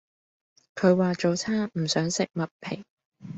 [0.73, 2.83] 佢話早餐唔想食麥皮